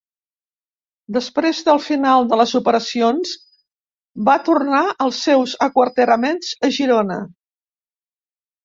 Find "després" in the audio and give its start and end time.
1.17-1.59